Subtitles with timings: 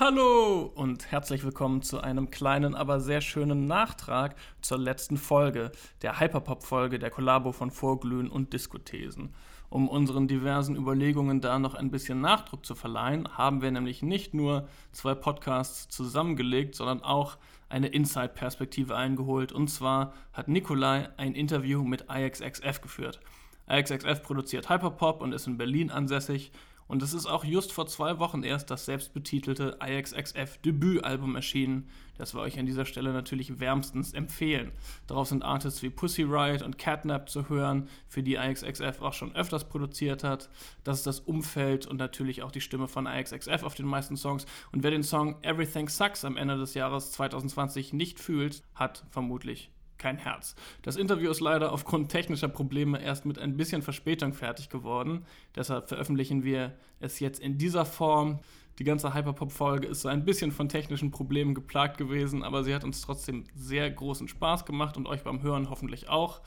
[0.00, 6.18] Hallo und herzlich willkommen zu einem kleinen, aber sehr schönen Nachtrag zur letzten Folge, der
[6.18, 9.34] Hyperpop-Folge der Kollabo von Vorglühen und Diskothesen.
[9.68, 14.32] Um unseren diversen Überlegungen da noch ein bisschen Nachdruck zu verleihen, haben wir nämlich nicht
[14.32, 17.36] nur zwei Podcasts zusammengelegt, sondern auch
[17.68, 19.52] eine Inside-Perspektive eingeholt.
[19.52, 23.20] Und zwar hat Nikolai ein Interview mit IXXF geführt.
[23.68, 26.50] IXXF produziert Hyperpop und ist in Berlin ansässig
[26.86, 32.34] und es ist auch just vor zwei Wochen erst das selbstbetitelte IXXF Debütalbum erschienen, das
[32.34, 34.72] wir euch an dieser Stelle natürlich wärmstens empfehlen.
[35.06, 39.34] Darauf sind Artists wie Pussy Riot und Catnap zu hören, für die IXXF auch schon
[39.34, 40.50] öfters produziert hat.
[40.84, 44.46] Das ist das Umfeld und natürlich auch die Stimme von IXXF auf den meisten Songs.
[44.72, 49.70] Und wer den Song Everything Sucks am Ende des Jahres 2020 nicht fühlt, hat vermutlich
[50.02, 50.56] kein Herz.
[50.82, 55.24] Das Interview ist leider aufgrund technischer Probleme erst mit ein bisschen Verspätung fertig geworden.
[55.54, 58.40] Deshalb veröffentlichen wir es jetzt in dieser Form.
[58.78, 62.84] Die ganze Hyperpop-Folge ist so ein bisschen von technischen Problemen geplagt gewesen, aber sie hat
[62.84, 66.40] uns trotzdem sehr großen Spaß gemacht und euch beim Hören hoffentlich auch.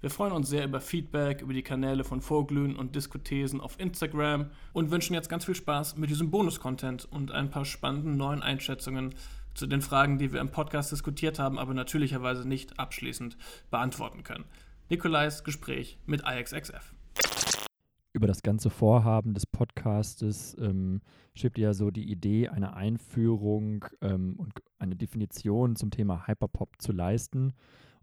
[0.00, 4.50] Wir freuen uns sehr über Feedback, über die Kanäle von Vorglühen und Diskothesen auf Instagram
[4.72, 9.14] und wünschen jetzt ganz viel Spaß mit diesem Bonus-Content und ein paar spannenden neuen Einschätzungen
[9.54, 13.36] zu den Fragen, die wir im Podcast diskutiert haben, aber natürlicherweise nicht abschließend
[13.70, 14.44] beantworten können.
[14.88, 16.94] Nikolais Gespräch mit IXXF.
[18.14, 21.00] Über das ganze Vorhaben des Podcastes ähm,
[21.34, 26.92] schwebt ja so die Idee, eine Einführung ähm, und eine Definition zum Thema Hyperpop zu
[26.92, 27.54] leisten.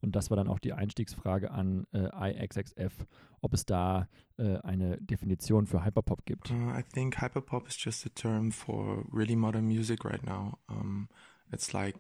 [0.01, 3.05] Und das war dann auch die Einstiegsfrage an äh, IXXF,
[3.41, 4.07] ob es da
[4.37, 6.49] äh, eine Definition für Hyperpop gibt.
[6.49, 10.57] Uh, I think Hyperpop is just a term for really modern music right now.
[10.67, 11.09] Um,
[11.51, 11.95] It's like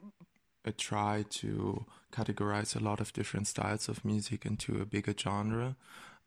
[0.65, 5.75] a try to categorize a lot of different styles of music into a bigger genre.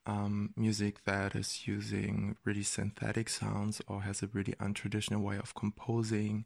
[0.05, 5.55] Um, music that is using really synthetic sounds or has a really untraditional way of
[5.55, 6.45] composing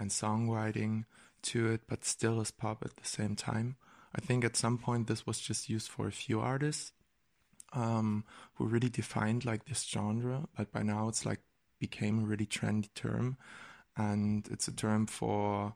[0.00, 1.04] and songwriting
[1.42, 3.76] to it, but still is pop at the same time.
[4.14, 6.92] I think at some point this was just used for a few artists
[7.72, 8.24] um,
[8.54, 11.40] who really defined like this genre, but by now it's like
[11.78, 13.36] became a really trendy term,
[13.96, 15.74] and it's a term for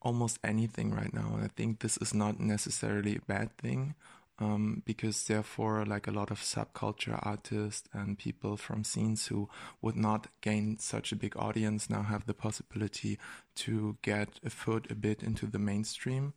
[0.00, 1.32] almost anything right now.
[1.34, 3.94] And I think this is not necessarily a bad thing.
[4.40, 9.48] Um, because therefore, like a lot of subculture artists and people from scenes who
[9.82, 13.18] would not gain such a big audience now have the possibility
[13.56, 16.34] to get a foot a bit into the mainstream.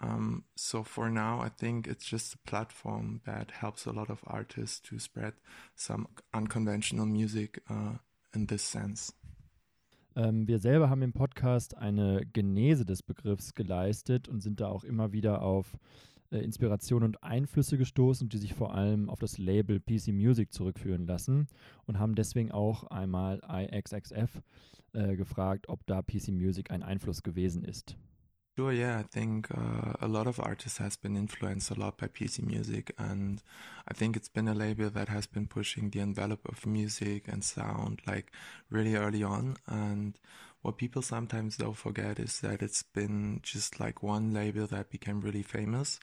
[0.00, 4.20] Um, so for now, I think it's just a platform that helps a lot of
[4.24, 5.34] artists to spread
[5.74, 7.94] some unconventional music uh,
[8.34, 9.12] in this sense.
[10.16, 14.84] Ähm, wir selber haben im Podcast eine Genese des Begriffs geleistet und sind da auch
[14.84, 15.78] immer wieder auf
[16.30, 21.06] äh, Inspiration und Einflüsse gestoßen, die sich vor allem auf das Label PC Music zurückführen
[21.06, 21.48] lassen
[21.86, 24.42] und haben deswegen auch einmal IXXF
[24.92, 27.96] äh, gefragt, ob da PC Music ein Einfluss gewesen ist.
[28.56, 32.06] Sure, yeah, I think uh, a lot of artists has been influenced a lot by
[32.08, 33.42] PC music, and
[33.88, 37.42] I think it's been a label that has been pushing the envelope of music and
[37.42, 38.30] sound like
[38.70, 39.56] really early on.
[39.66, 40.18] And
[40.60, 45.20] what people sometimes don't forget is that it's been just like one label that became
[45.22, 45.98] really famous,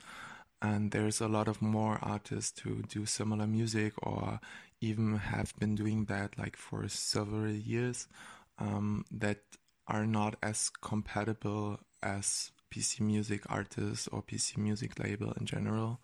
[0.62, 4.40] and there's a lot of more artists who do similar music or
[4.82, 8.08] even have been doing that like for several years
[8.60, 9.40] um, that
[9.90, 16.00] are not as compatible as PC music artists or PC music label in general.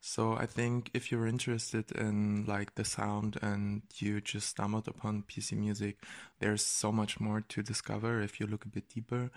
[0.00, 5.24] So I think if you're interested in like the sound and you just stumbled upon
[5.28, 5.96] PC music,
[6.38, 9.30] there's so much more to discover if you look a bit deeper.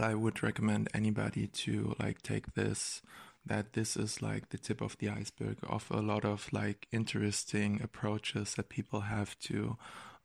[0.00, 3.02] I would recommend anybody to like take this
[3.46, 7.80] that this is like the tip of the iceberg of a lot of like interesting
[7.82, 9.76] approaches that people have to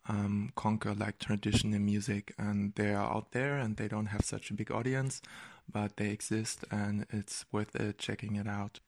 [0.08, 4.52] um, conquer like traditional music and they are out there and they don't have such
[4.52, 5.22] a big audience
[5.72, 8.82] but they exist and it's worth it checking it out.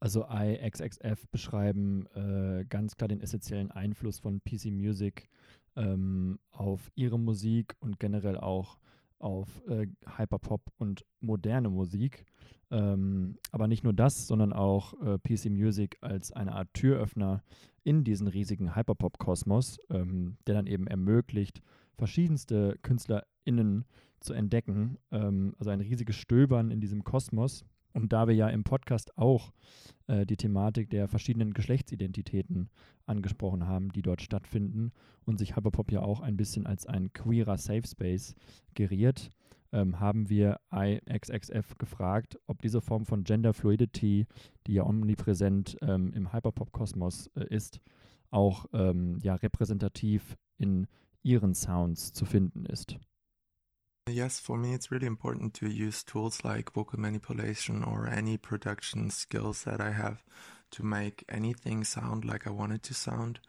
[0.00, 5.28] Also IXXF beschreiben äh, ganz klar den essentiellen Einfluss von PC Music
[5.76, 8.78] ähm, auf ihre Musik und generell auch
[9.20, 9.86] auf äh,
[10.16, 12.24] Hyperpop und moderne Musik.
[12.72, 17.44] Ähm, aber nicht nur das, sondern auch äh, PC Music als eine Art Türöffner
[17.84, 21.62] in diesen riesigen Hyperpop-Kosmos, ähm, der dann eben ermöglicht,
[21.96, 23.84] verschiedenste KünstlerInnen
[24.20, 24.98] zu entdecken.
[25.10, 27.64] Ähm, also ein riesiges Stöbern in diesem Kosmos.
[27.92, 29.52] Und da wir ja im Podcast auch
[30.06, 32.70] äh, die Thematik der verschiedenen Geschlechtsidentitäten
[33.04, 34.92] angesprochen haben, die dort stattfinden
[35.24, 38.34] und sich Hyperpop ja auch ein bisschen als ein queerer Safe Space
[38.74, 39.30] geriert,
[39.72, 44.26] ähm, haben wir IXXF gefragt, ob diese Form von Gender Fluidity,
[44.66, 47.80] die ja omnipräsent ähm, im Hyperpop-Kosmos äh, ist,
[48.30, 50.86] auch ähm, ja, repräsentativ in
[51.22, 52.98] ihren Sounds zu finden ist.
[54.08, 59.10] Yes, for me, it's really important to use tools like vocal manipulation or any production
[59.10, 60.24] skills that I have
[60.72, 63.40] to make anything sound like I want it to sound.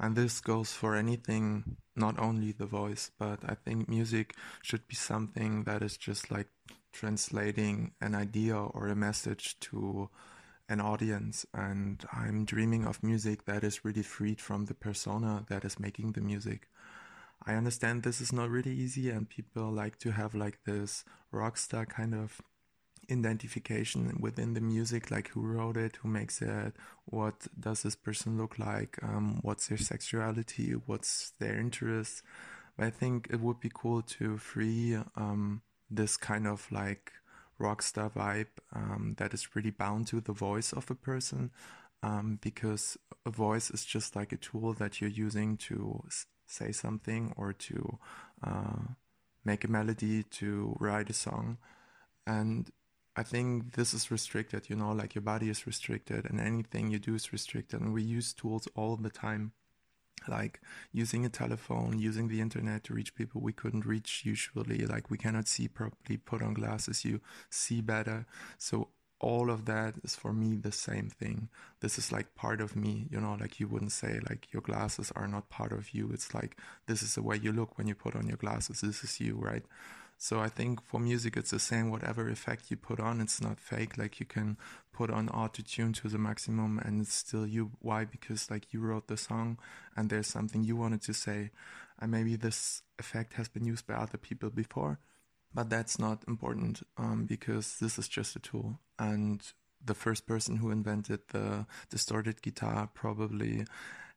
[0.00, 4.94] And this goes for anything, not only the voice, but I think music should be
[4.94, 6.46] something that is just like
[6.92, 10.08] translating an idea or a message to
[10.68, 11.46] an audience.
[11.52, 16.12] And I'm dreaming of music that is really freed from the persona that is making
[16.12, 16.68] the music.
[17.44, 21.56] I understand this is not really easy, and people like to have like this rock
[21.56, 22.40] star kind of
[23.10, 26.74] identification within the music, like who wrote it, who makes it,
[27.06, 32.22] what does this person look like, um, what's their sexuality, what's their interest.
[32.76, 37.12] But I think it would be cool to free um, this kind of like
[37.58, 41.50] rock star vibe um, that is really bound to the voice of a person.
[42.00, 42.96] Um, because
[43.26, 46.04] a voice is just like a tool that you're using to
[46.46, 47.98] say something or to
[48.44, 48.94] uh,
[49.44, 51.58] make a melody, to write a song.
[52.24, 52.70] And
[53.18, 57.00] I think this is restricted, you know, like your body is restricted and anything you
[57.00, 57.80] do is restricted.
[57.80, 59.50] And we use tools all the time,
[60.28, 60.60] like
[60.92, 64.86] using a telephone, using the internet to reach people we couldn't reach usually.
[64.86, 67.20] Like we cannot see properly, put on glasses, you
[67.50, 68.24] see better.
[68.56, 71.48] So all of that is for me the same thing.
[71.80, 75.10] This is like part of me, you know, like you wouldn't say like your glasses
[75.16, 76.10] are not part of you.
[76.12, 76.56] It's like
[76.86, 78.80] this is the way you look when you put on your glasses.
[78.80, 79.64] This is you, right?
[80.18, 81.90] So I think for music it's the same.
[81.90, 83.96] Whatever effect you put on, it's not fake.
[83.96, 84.58] Like you can
[84.92, 87.70] put on auto tune to the maximum and it's still you.
[87.80, 88.04] Why?
[88.04, 89.58] Because like you wrote the song
[89.96, 91.50] and there's something you wanted to say.
[92.00, 94.98] And maybe this effect has been used by other people before
[95.54, 98.78] but that's not important um, because this is just a tool.
[98.98, 99.42] And
[99.84, 103.64] the first person who invented the distorted guitar probably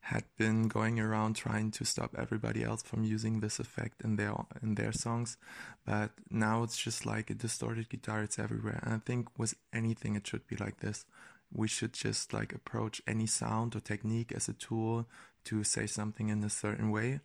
[0.05, 4.33] had been going around trying to stop everybody else from using this effect in their
[4.61, 5.37] in their songs
[5.85, 8.79] but now it's just like a distorted guitar it's everywhere.
[8.83, 11.05] And i think with anything it should be like this.
[11.53, 15.07] We should just like approach any sound or technique as a tool
[15.45, 17.19] to say something in a certain way.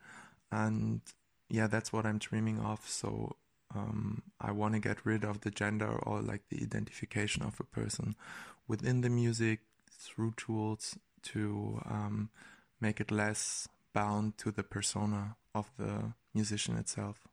[0.50, 1.00] And
[1.48, 2.80] yeah that's what i'm dreaming of.
[2.86, 3.36] So
[3.74, 7.64] um, I want to get rid of the gender or like the identification of a
[7.64, 8.14] person
[8.68, 12.30] within the music through tools to um,
[12.80, 17.28] make it less bound to the persona of the musician itself.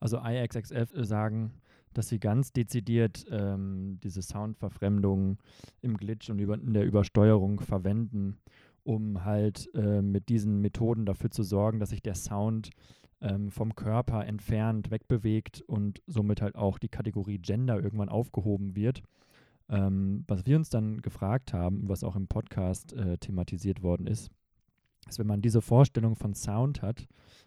[0.00, 1.60] Also IXXF sagen,
[1.92, 5.38] dass sie ganz dezidiert ähm, diese Soundverfremdung
[5.80, 8.38] im Glitch und in der Übersteuerung verwenden,
[8.84, 12.70] um halt äh, mit diesen Methoden dafür zu sorgen, dass sich der Sound
[13.20, 19.02] ähm, vom Körper entfernt, wegbewegt und somit halt auch die Kategorie Gender irgendwann aufgehoben wird.
[19.68, 24.30] Ähm, was wir uns dann gefragt haben, was auch im Podcast äh, thematisiert worden ist,
[25.08, 27.06] ist, wenn man diese Vorstellung von Sound hat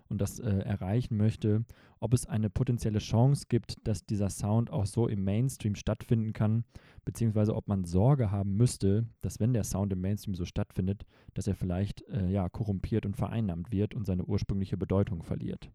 [0.09, 1.63] und das äh, erreichen möchte,
[1.99, 6.65] ob es eine potenzielle Chance gibt, dass dieser Sound auch so im Mainstream stattfinden kann,
[7.05, 11.47] beziehungsweise ob man Sorge haben müsste, dass wenn der Sound im Mainstream so stattfindet, dass
[11.47, 15.71] er vielleicht äh, ja, korrumpiert und vereinnahmt wird und seine ursprüngliche Bedeutung verliert.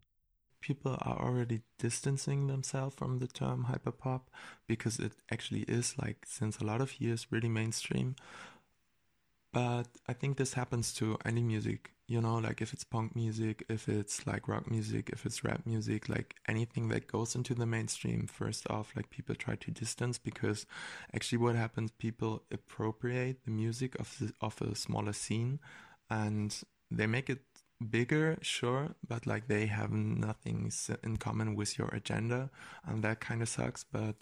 [0.61, 4.23] People are already distancing themselves from the term hyperpop
[4.67, 8.17] because it actually is like since a lot of years really mainstream.
[9.53, 13.65] But I think this happens to any music, you know, like if it's punk music,
[13.71, 17.65] if it's like rock music, if it's rap music, like anything that goes into the
[17.65, 20.67] mainstream, first off, like people try to distance because
[21.15, 25.59] actually what happens, people appropriate the music of the, of a smaller scene
[26.11, 26.61] and
[26.91, 27.43] they make it
[27.91, 32.51] bigger, sure, but like they have nothing in common with your agenda
[32.87, 34.17] and that kind of sucks, but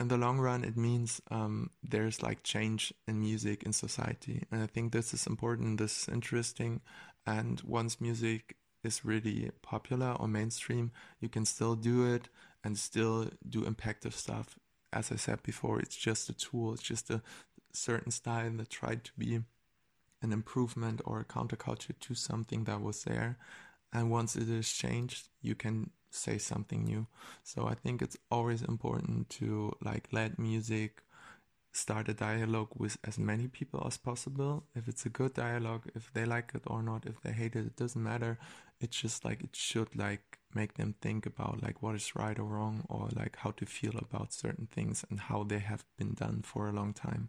[0.00, 4.46] in the long run, it means um, there's like change in music in society.
[4.50, 6.80] And I think this is important, this is interesting.
[7.26, 10.90] And once music is really popular or mainstream,
[11.20, 12.30] you can still do it
[12.64, 14.58] and still do impactful stuff.
[14.90, 17.20] As I said before, it's just a tool, it's just a
[17.72, 19.40] certain style that tried to be
[20.22, 23.38] an improvement or a counterculture to something that was there.
[23.92, 27.06] And once it is changed, you can say something new.
[27.42, 31.02] So I think it's always important to like let music
[31.72, 34.64] start a dialogue with as many people as possible.
[34.74, 37.66] If it's a good dialogue, if they like it or not, if they hate it,
[37.66, 38.38] it doesn't matter.
[38.80, 42.44] It's just like it should like make them think about like what is right or
[42.44, 46.42] wrong or like how to feel about certain things and how they have been done
[46.42, 47.28] for a long time.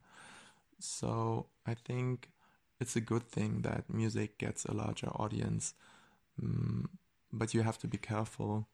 [0.79, 2.29] So I think
[2.81, 5.73] it's a good thing that music gets a larger audience.
[6.41, 6.85] Mm,
[7.31, 8.67] but you have to be careful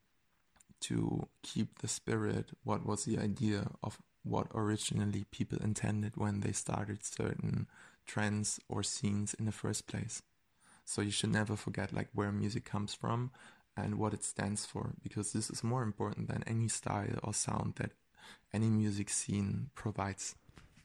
[0.80, 6.52] to keep the spirit, what was the idea of what originally people intended when they
[6.52, 7.68] started certain
[8.06, 10.22] trends or scenes in the first place.
[10.86, 13.32] So you should never forget like where music comes from
[13.76, 17.76] and what it stands for, because this is more important than any style or sound
[17.76, 17.92] that
[18.54, 20.36] any music scene provides.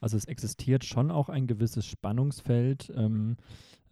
[0.02, 3.36] Also es existiert schon auch ein gewisses Spannungsfeld ähm,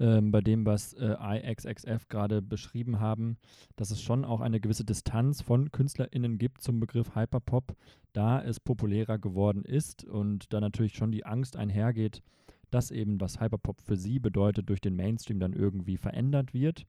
[0.00, 3.38] ähm, bei dem, was äh, IXXF gerade beschrieben haben,
[3.76, 7.76] dass es schon auch eine gewisse Distanz von KünstlerInnen gibt zum Begriff Hyperpop,
[8.12, 12.24] da es populärer geworden ist und da natürlich schon die Angst einhergeht,
[12.72, 16.86] dass eben was Hyperpop für sie bedeutet, durch den Mainstream dann irgendwie verändert wird.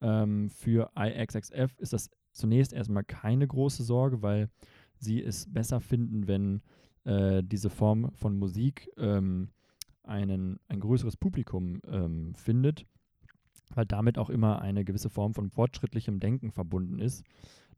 [0.00, 4.48] Ähm, für IXXF ist das zunächst erstmal keine große Sorge, weil
[4.96, 6.62] sie es besser finden, wenn
[7.04, 9.50] äh, diese Form von Musik ähm,
[10.02, 12.86] einen, ein größeres Publikum ähm, findet,
[13.74, 17.24] weil damit auch immer eine gewisse Form von fortschrittlichem Denken verbunden ist,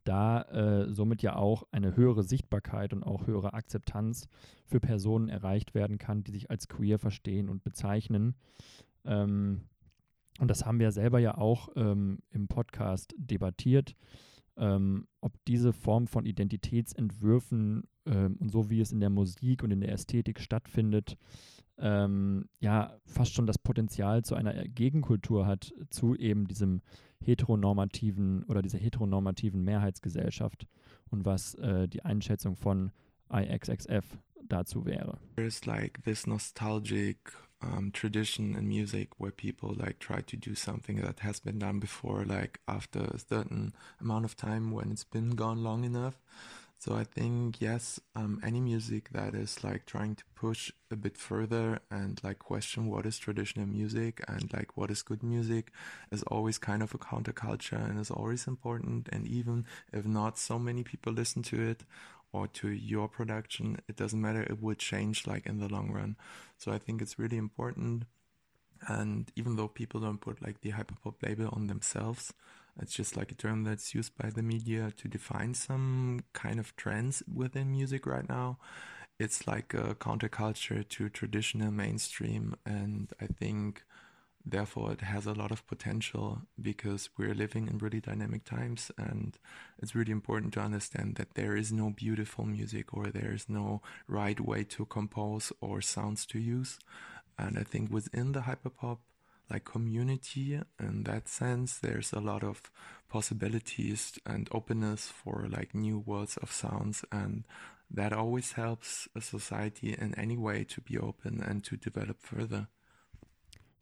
[0.05, 4.29] da äh, somit ja auch eine höhere Sichtbarkeit und auch höhere Akzeptanz
[4.65, 8.35] für Personen erreicht werden kann, die sich als queer verstehen und bezeichnen.
[9.05, 9.63] Ähm,
[10.39, 13.95] und das haben wir selber ja auch ähm, im Podcast debattiert,
[14.57, 19.71] ähm, ob diese Form von Identitätsentwürfen ähm, und so wie es in der Musik und
[19.71, 21.17] in der Ästhetik stattfindet,
[21.79, 26.83] ähm, ja fast schon das Potenzial zu einer Gegenkultur hat zu eben diesem
[27.23, 30.67] heteronormativen oder dieser heteronormativen Mehrheitsgesellschaft
[31.11, 32.93] und was äh, die Einschätzung von
[33.31, 34.05] IXXF
[34.49, 35.19] dazu wäre.
[35.37, 41.01] There's like this nostalgic um, tradition in music where people like try to do something
[41.03, 45.37] that has been done before, like after a certain amount of time when it's been
[45.37, 46.21] gone long enough.
[46.81, 51.17] So I think yes, um, any music that is like trying to push a bit
[51.19, 55.73] further and like question what is traditional music and like what is good music
[56.11, 59.11] is always kind of a counterculture and is always important.
[59.13, 61.85] And even if not so many people listen to it
[62.33, 64.43] or to your production, it doesn't matter.
[64.43, 66.17] It will change like in the long run.
[66.57, 68.05] So I think it's really important.
[68.89, 72.33] And even though people don't put like the hyperpop label on themselves,
[72.81, 76.75] it's just like a term that's used by the media to define some kind of
[76.77, 78.59] trends within music right now.
[79.19, 83.85] It's like a counterculture to traditional mainstream, and I think
[84.45, 89.39] therefore it has a lot of potential because we're living in really dynamic times and
[89.79, 93.83] it's really important to understand that there is no beautiful music or there is no
[94.09, 96.79] right way to compose or sounds to use
[97.39, 98.99] and i think within the hyperpop
[99.51, 102.71] like community in that sense there's a lot of
[103.09, 107.45] possibilities and openness for like new worlds of sounds and
[107.91, 112.69] that always helps a society in any way to be open and to develop further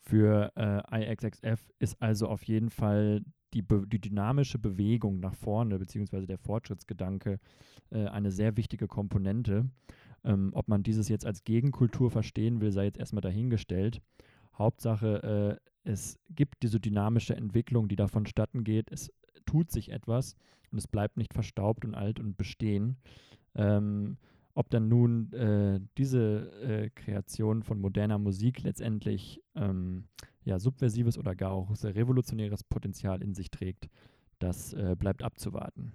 [0.00, 3.22] Für äh, IXXF ist also auf jeden Fall
[3.52, 7.38] die, die, dynamische Bewegung nach vorne, beziehungsweise der Fortschrittsgedanke,
[7.90, 9.68] äh, eine sehr wichtige Komponente.
[10.24, 14.00] Ähm, ob man dieses jetzt als Gegenkultur verstehen will, sei jetzt erstmal dahingestellt.
[14.58, 18.90] Hauptsache, äh, es gibt diese dynamische Entwicklung, die davon statten geht.
[18.90, 19.12] Es
[19.46, 20.36] tut sich etwas
[20.70, 22.96] und es bleibt nicht verstaubt und alt und bestehen.
[23.54, 24.18] Ähm,
[24.54, 30.08] ob dann nun äh, diese äh, Kreation von moderner Musik letztendlich ähm,
[30.44, 33.88] ja, subversives oder gar auch sehr revolutionäres Potenzial in sich trägt,
[34.40, 35.92] das äh, bleibt abzuwarten.